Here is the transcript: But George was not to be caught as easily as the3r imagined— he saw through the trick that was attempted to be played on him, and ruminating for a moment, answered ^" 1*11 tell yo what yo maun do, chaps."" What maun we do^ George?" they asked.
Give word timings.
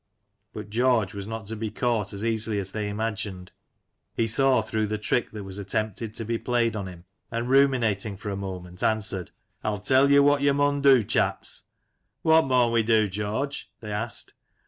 But 0.51 0.71
George 0.71 1.13
was 1.13 1.27
not 1.27 1.45
to 1.45 1.55
be 1.55 1.69
caught 1.69 2.11
as 2.11 2.25
easily 2.25 2.57
as 2.57 2.71
the3r 2.71 2.89
imagined— 2.89 3.51
he 4.17 4.25
saw 4.25 4.63
through 4.63 4.87
the 4.87 4.97
trick 4.97 5.29
that 5.29 5.43
was 5.43 5.59
attempted 5.59 6.15
to 6.15 6.25
be 6.25 6.39
played 6.39 6.75
on 6.75 6.87
him, 6.87 7.05
and 7.29 7.47
ruminating 7.47 8.17
for 8.17 8.31
a 8.31 8.35
moment, 8.35 8.81
answered 8.81 9.29
^" 9.63 9.71
1*11 9.75 9.83
tell 9.85 10.09
yo 10.09 10.23
what 10.23 10.41
yo 10.41 10.53
maun 10.53 10.81
do, 10.81 11.03
chaps."" 11.03 11.65
What 12.23 12.45
maun 12.47 12.71
we 12.71 12.83
do^ 12.83 13.07
George?" 13.11 13.69
they 13.79 13.91
asked. 13.91 14.33